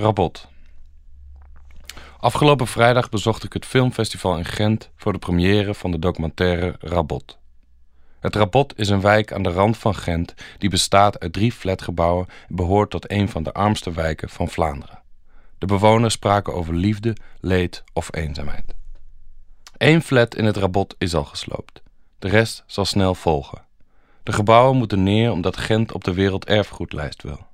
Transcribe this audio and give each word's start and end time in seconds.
Rabot. 0.00 0.48
Afgelopen 2.20 2.66
vrijdag 2.66 3.08
bezocht 3.08 3.44
ik 3.44 3.52
het 3.52 3.66
filmfestival 3.66 4.36
in 4.36 4.44
Gent 4.44 4.90
voor 4.96 5.12
de 5.12 5.18
première 5.18 5.74
van 5.74 5.90
de 5.90 5.98
documentaire 5.98 6.76
Rabot. 6.78 7.38
Het 8.20 8.34
Rabot 8.34 8.78
is 8.78 8.88
een 8.88 9.00
wijk 9.00 9.32
aan 9.32 9.42
de 9.42 9.50
rand 9.50 9.78
van 9.78 9.94
Gent 9.94 10.34
die 10.58 10.70
bestaat 10.70 11.20
uit 11.20 11.32
drie 11.32 11.52
flatgebouwen 11.52 12.26
en 12.48 12.56
behoort 12.56 12.90
tot 12.90 13.10
een 13.10 13.28
van 13.28 13.42
de 13.42 13.52
armste 13.52 13.92
wijken 13.92 14.28
van 14.28 14.48
Vlaanderen. 14.48 15.02
De 15.58 15.66
bewoners 15.66 16.14
spraken 16.14 16.54
over 16.54 16.74
liefde, 16.74 17.16
leed 17.40 17.84
of 17.92 18.08
eenzaamheid. 18.14 18.74
Eén 19.76 20.02
flat 20.02 20.34
in 20.36 20.44
het 20.44 20.56
Rabot 20.56 20.94
is 20.98 21.14
al 21.14 21.24
gesloopt. 21.24 21.82
De 22.18 22.28
rest 22.28 22.64
zal 22.66 22.84
snel 22.84 23.14
volgen. 23.14 23.64
De 24.22 24.32
gebouwen 24.32 24.76
moeten 24.76 25.02
neer 25.02 25.32
omdat 25.32 25.56
Gent 25.56 25.92
op 25.92 26.04
de 26.04 26.14
werelderfgoedlijst 26.14 27.22
wil. 27.22 27.48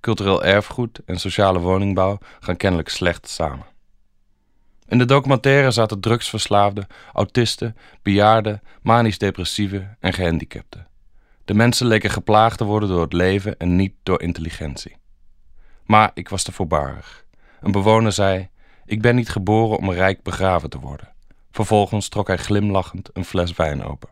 Cultureel 0.00 0.44
erfgoed 0.44 1.00
en 1.04 1.18
sociale 1.18 1.58
woningbouw 1.58 2.18
gaan 2.40 2.56
kennelijk 2.56 2.88
slecht 2.88 3.28
samen. 3.28 3.66
In 4.88 4.98
de 4.98 5.04
documentaire 5.04 5.70
zaten 5.70 6.00
drugsverslaafden, 6.00 6.86
autisten, 7.12 7.76
bejaarden, 8.02 8.62
manisch-depressieven 8.82 9.96
en 10.00 10.12
gehandicapten. 10.12 10.86
De 11.44 11.54
mensen 11.54 11.86
leken 11.86 12.10
geplaagd 12.10 12.58
te 12.58 12.64
worden 12.64 12.88
door 12.88 13.00
het 13.00 13.12
leven 13.12 13.58
en 13.58 13.76
niet 13.76 13.94
door 14.02 14.22
intelligentie. 14.22 14.96
Maar 15.84 16.10
ik 16.14 16.28
was 16.28 16.42
te 16.42 16.52
voorbarig. 16.52 17.24
Een 17.60 17.72
bewoner 17.72 18.12
zei: 18.12 18.48
Ik 18.84 19.02
ben 19.02 19.14
niet 19.14 19.28
geboren 19.28 19.78
om 19.78 19.90
rijk 19.90 20.22
begraven 20.22 20.70
te 20.70 20.78
worden. 20.78 21.12
Vervolgens 21.50 22.08
trok 22.08 22.26
hij 22.26 22.36
glimlachend 22.36 23.10
een 23.12 23.24
fles 23.24 23.52
wijn 23.52 23.84
open. 23.84 24.08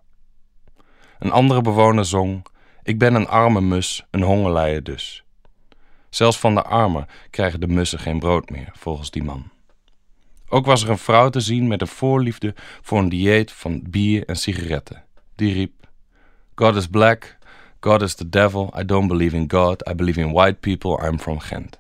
Een 1.19 1.31
andere 1.31 1.61
bewoner 1.61 2.05
zong: 2.05 2.47
Ik 2.83 2.99
ben 2.99 3.15
een 3.15 3.29
arme 3.29 3.61
mus, 3.61 4.07
een 4.11 4.23
hongerleier 4.23 4.83
dus. 4.83 5.26
Zelfs 6.11 6.39
van 6.39 6.55
de 6.55 6.63
armen 6.63 7.07
krijgen 7.31 7.61
de 7.61 7.69
mussen 7.69 7.99
geen 7.99 8.19
brood 8.19 8.51
meer, 8.51 8.71
volgens 8.73 9.11
die 9.11 9.23
man. 9.23 9.51
Ook 10.49 10.67
was 10.67 10.83
er 10.83 10.91
een 10.91 10.99
vrouw 10.99 11.29
te 11.29 11.41
zien 11.41 11.67
met 11.67 11.81
een 11.81 11.87
voorliefde 11.87 12.55
voor 12.83 12.99
een 12.99 13.09
dieet 13.09 13.53
van 13.53 13.83
bier 13.91 14.25
en 14.25 14.37
sigaretten. 14.37 15.05
Die 15.35 15.53
riep: 15.53 15.89
God 16.55 16.77
is 16.77 16.87
black, 16.87 17.39
God 17.81 18.03
is 18.03 18.15
the 18.15 18.29
devil, 18.29 18.75
I 18.79 18.85
don't 18.85 19.09
believe 19.09 19.37
in 19.37 19.51
God, 19.51 19.89
I 19.89 19.95
believe 19.95 20.21
in 20.21 20.33
white 20.33 20.55
people, 20.61 21.07
I'm 21.09 21.19
from 21.19 21.39
Gent. 21.39 21.79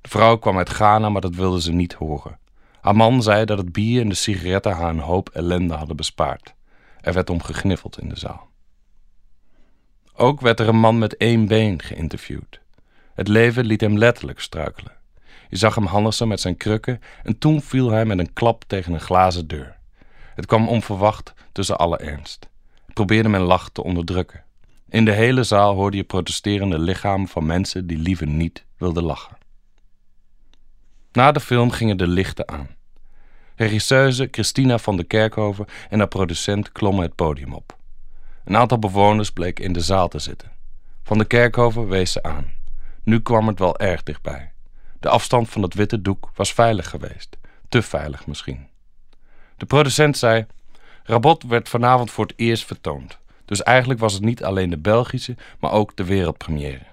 De 0.00 0.08
vrouw 0.08 0.36
kwam 0.36 0.58
uit 0.58 0.68
Ghana, 0.68 1.08
maar 1.08 1.20
dat 1.20 1.34
wilde 1.34 1.60
ze 1.60 1.72
niet 1.72 1.92
horen. 1.92 2.38
Haar 2.80 2.96
man 2.96 3.22
zei 3.22 3.44
dat 3.44 3.58
het 3.58 3.72
bier 3.72 4.00
en 4.00 4.08
de 4.08 4.14
sigaretten 4.14 4.72
haar 4.72 4.90
een 4.90 4.98
hoop 4.98 5.28
ellende 5.28 5.74
hadden 5.74 5.96
bespaard. 5.96 6.54
Er 7.00 7.12
werd 7.12 7.30
om 7.30 7.42
gegniffeld 7.42 7.98
in 7.98 8.08
de 8.08 8.18
zaal. 8.18 8.48
Ook 10.14 10.40
werd 10.40 10.60
er 10.60 10.68
een 10.68 10.78
man 10.78 10.98
met 10.98 11.16
één 11.16 11.46
been 11.46 11.82
geïnterviewd. 11.82 12.60
Het 13.14 13.28
leven 13.28 13.64
liet 13.64 13.80
hem 13.80 13.98
letterlijk 13.98 14.40
struikelen. 14.40 14.92
Je 15.48 15.56
zag 15.56 15.74
hem 15.74 15.86
hannissen 15.86 16.28
met 16.28 16.40
zijn 16.40 16.56
krukken 16.56 17.00
en 17.22 17.38
toen 17.38 17.62
viel 17.62 17.90
hij 17.90 18.04
met 18.04 18.18
een 18.18 18.32
klap 18.32 18.64
tegen 18.66 18.92
een 18.92 19.00
glazen 19.00 19.46
deur. 19.46 19.76
Het 20.34 20.46
kwam 20.46 20.68
onverwacht 20.68 21.34
tussen 21.52 21.78
alle 21.78 21.96
ernst. 21.96 22.48
Probeerde 22.92 23.28
men 23.28 23.40
lach 23.40 23.68
te 23.68 23.82
onderdrukken. 23.82 24.44
In 24.88 25.04
de 25.04 25.12
hele 25.12 25.42
zaal 25.42 25.74
hoorde 25.74 25.96
je 25.96 26.04
protesterende 26.04 26.78
lichamen 26.78 27.28
van 27.28 27.46
mensen 27.46 27.86
die 27.86 27.98
liever 27.98 28.26
niet 28.26 28.64
wilden 28.78 29.02
lachen. 29.02 29.36
Na 31.12 31.32
de 31.32 31.40
film 31.40 31.70
gingen 31.70 31.96
de 31.96 32.06
lichten 32.06 32.48
aan. 32.48 32.68
Regisseuse 33.56 34.28
Christina 34.30 34.78
van 34.78 34.96
der 34.96 35.06
Kerkhoven 35.06 35.66
en 35.90 35.98
haar 35.98 36.08
producent 36.08 36.72
klommen 36.72 37.04
het 37.04 37.14
podium 37.14 37.52
op. 37.52 37.76
Een 38.44 38.56
aantal 38.56 38.78
bewoners 38.78 39.30
bleek 39.30 39.60
in 39.60 39.72
de 39.72 39.80
zaal 39.80 40.08
te 40.08 40.18
zitten. 40.18 40.50
Van 41.02 41.18
der 41.18 41.26
Kerkhoven 41.26 41.88
wees 41.88 42.12
ze 42.12 42.22
aan. 42.22 42.53
Nu 43.04 43.20
kwam 43.20 43.46
het 43.46 43.58
wel 43.58 43.78
erg 43.78 44.02
dichtbij. 44.02 44.52
De 45.00 45.08
afstand 45.08 45.48
van 45.48 45.62
het 45.62 45.74
witte 45.74 46.02
doek 46.02 46.30
was 46.34 46.52
veilig 46.52 46.90
geweest. 46.90 47.36
Te 47.68 47.82
veilig 47.82 48.26
misschien. 48.26 48.68
De 49.56 49.66
producent 49.66 50.18
zei: 50.18 50.46
Rabot 51.02 51.42
werd 51.42 51.68
vanavond 51.68 52.10
voor 52.10 52.26
het 52.26 52.34
eerst 52.36 52.64
vertoond. 52.64 53.18
Dus 53.44 53.62
eigenlijk 53.62 54.00
was 54.00 54.12
het 54.12 54.22
niet 54.22 54.44
alleen 54.44 54.70
de 54.70 54.78
Belgische, 54.78 55.36
maar 55.60 55.72
ook 55.72 55.96
de 55.96 56.04
wereldpremière. 56.04 56.86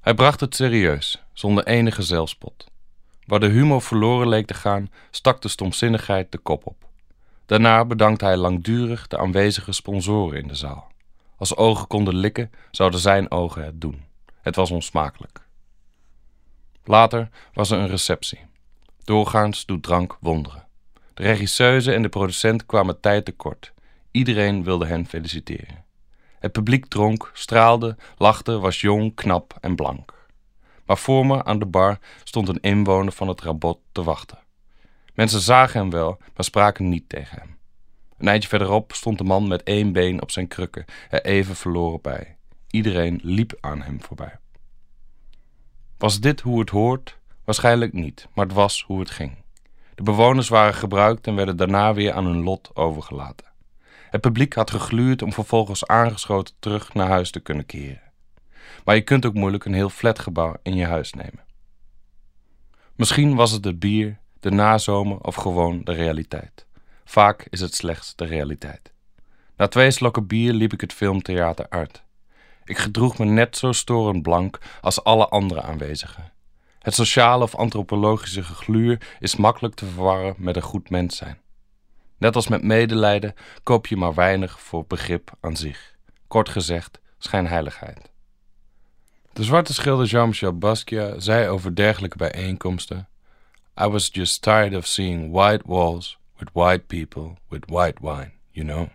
Hij 0.00 0.14
bracht 0.14 0.40
het 0.40 0.54
serieus, 0.54 1.22
zonder 1.32 1.66
enige 1.66 2.02
zelfspot. 2.02 2.66
Waar 3.24 3.40
de 3.40 3.48
humor 3.48 3.82
verloren 3.82 4.28
leek 4.28 4.46
te 4.46 4.54
gaan, 4.54 4.90
stak 5.10 5.42
de 5.42 5.48
stomzinnigheid 5.48 6.32
de 6.32 6.38
kop 6.38 6.66
op. 6.66 6.84
Daarna 7.46 7.84
bedankte 7.84 8.24
hij 8.24 8.36
langdurig 8.36 9.06
de 9.06 9.18
aanwezige 9.18 9.72
sponsoren 9.72 10.40
in 10.40 10.48
de 10.48 10.54
zaal. 10.54 10.90
Als 11.36 11.56
ogen 11.56 11.86
konden 11.86 12.16
likken, 12.16 12.50
zouden 12.70 13.00
zijn 13.00 13.30
ogen 13.30 13.64
het 13.64 13.80
doen. 13.80 14.05
Het 14.46 14.56
was 14.56 14.70
onsmakelijk. 14.70 15.46
Later 16.84 17.28
was 17.52 17.70
er 17.70 17.78
een 17.78 17.88
receptie. 17.88 18.40
Doorgaans 19.04 19.66
doet 19.66 19.82
drank 19.82 20.16
wonderen. 20.20 20.66
De 21.14 21.22
regisseuse 21.22 21.92
en 21.92 22.02
de 22.02 22.08
producent 22.08 22.66
kwamen 22.66 23.00
tijd 23.00 23.24
tekort. 23.24 23.72
Iedereen 24.10 24.64
wilde 24.64 24.86
hen 24.86 25.06
feliciteren. 25.06 25.84
Het 26.38 26.52
publiek 26.52 26.86
dronk, 26.86 27.30
straalde, 27.32 27.96
lachte, 28.16 28.58
was 28.58 28.80
jong, 28.80 29.14
knap 29.14 29.58
en 29.60 29.76
blank. 29.76 30.28
Maar 30.84 30.98
voor 30.98 31.26
me 31.26 31.44
aan 31.44 31.58
de 31.58 31.66
bar 31.66 31.98
stond 32.24 32.48
een 32.48 32.60
inwoner 32.60 33.12
van 33.12 33.28
het 33.28 33.40
rabot 33.40 33.78
te 33.92 34.02
wachten. 34.02 34.38
Mensen 35.14 35.40
zagen 35.40 35.80
hem 35.80 35.90
wel, 35.90 36.18
maar 36.34 36.44
spraken 36.44 36.88
niet 36.88 37.08
tegen 37.08 37.38
hem. 37.38 37.56
Een 38.18 38.28
eindje 38.28 38.48
verderop 38.48 38.92
stond 38.92 39.18
de 39.18 39.24
man 39.24 39.48
met 39.48 39.62
één 39.62 39.92
been 39.92 40.22
op 40.22 40.30
zijn 40.30 40.48
krukken, 40.48 40.84
er 41.10 41.24
even 41.24 41.56
verloren 41.56 42.00
bij. 42.00 42.35
Iedereen 42.76 43.20
liep 43.22 43.58
aan 43.60 43.82
hem 43.82 44.02
voorbij. 44.02 44.38
Was 45.98 46.20
dit 46.20 46.40
hoe 46.40 46.60
het 46.60 46.70
hoort? 46.70 47.18
Waarschijnlijk 47.44 47.92
niet, 47.92 48.28
maar 48.34 48.44
het 48.44 48.54
was 48.54 48.82
hoe 48.86 49.00
het 49.00 49.10
ging. 49.10 49.36
De 49.94 50.02
bewoners 50.02 50.48
waren 50.48 50.74
gebruikt 50.74 51.26
en 51.26 51.34
werden 51.34 51.56
daarna 51.56 51.94
weer 51.94 52.12
aan 52.12 52.26
hun 52.26 52.42
lot 52.42 52.70
overgelaten. 52.74 53.46
Het 54.10 54.20
publiek 54.20 54.54
had 54.54 54.70
gegluurd 54.70 55.22
om 55.22 55.32
vervolgens 55.32 55.86
aangeschoten 55.86 56.54
terug 56.58 56.94
naar 56.94 57.08
huis 57.08 57.30
te 57.30 57.40
kunnen 57.40 57.66
keren. 57.66 58.12
Maar 58.84 58.94
je 58.94 59.00
kunt 59.00 59.26
ook 59.26 59.34
moeilijk 59.34 59.64
een 59.64 59.74
heel 59.74 59.90
flatgebouw 59.90 60.56
in 60.62 60.74
je 60.74 60.86
huis 60.86 61.12
nemen. 61.12 61.44
Misschien 62.94 63.34
was 63.34 63.50
het 63.50 63.64
het 63.64 63.78
bier, 63.78 64.18
de 64.40 64.50
nazomer 64.50 65.20
of 65.20 65.34
gewoon 65.34 65.80
de 65.84 65.92
realiteit. 65.92 66.66
Vaak 67.04 67.46
is 67.50 67.60
het 67.60 67.74
slechts 67.74 68.14
de 68.14 68.24
realiteit. 68.24 68.92
Na 69.56 69.68
twee 69.68 69.90
slokken 69.90 70.26
bier 70.26 70.52
liep 70.52 70.72
ik 70.72 70.80
het 70.80 70.92
filmtheater 70.92 71.66
uit. 71.68 72.04
Ik 72.66 72.78
gedroeg 72.78 73.18
me 73.18 73.24
net 73.24 73.56
zo 73.56 73.72
storend 73.72 74.22
blank 74.22 74.58
als 74.80 75.04
alle 75.04 75.28
andere 75.28 75.62
aanwezigen. 75.62 76.32
Het 76.78 76.94
sociale 76.94 77.42
of 77.42 77.54
antropologische 77.54 78.42
gegluur 78.42 79.16
is 79.20 79.36
makkelijk 79.36 79.74
te 79.74 79.86
verwarren 79.86 80.34
met 80.38 80.56
een 80.56 80.62
goed 80.62 80.90
mens 80.90 81.16
zijn. 81.16 81.38
Net 82.18 82.34
als 82.34 82.48
met 82.48 82.62
medelijden 82.62 83.34
koop 83.62 83.86
je 83.86 83.96
maar 83.96 84.14
weinig 84.14 84.60
voor 84.60 84.84
begrip 84.86 85.30
aan 85.40 85.56
zich. 85.56 85.94
Kort 86.28 86.48
gezegd, 86.48 87.00
schijnheiligheid. 87.18 88.10
De 89.32 89.44
zwarte 89.44 89.74
schilder 89.74 90.06
Jean-Michel 90.06 90.58
Basquiat 90.58 91.22
zei 91.22 91.48
over 91.48 91.74
dergelijke 91.74 92.16
bijeenkomsten: 92.16 93.08
I 93.80 93.86
was 93.86 94.08
just 94.12 94.42
tired 94.42 94.74
of 94.74 94.86
seeing 94.86 95.32
white 95.32 95.62
walls 95.66 96.18
with 96.38 96.50
white 96.52 96.84
people 96.86 97.34
with 97.48 97.64
white 97.66 98.00
wine, 98.00 98.32
you 98.50 98.66
know. 98.66 98.88